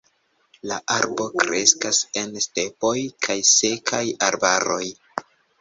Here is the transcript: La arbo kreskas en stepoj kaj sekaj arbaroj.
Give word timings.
La 0.69 0.77
arbo 0.93 1.27
kreskas 1.41 1.99
en 2.21 2.33
stepoj 2.45 2.97
kaj 3.29 3.39
sekaj 3.53 4.03
arbaroj. 4.31 4.85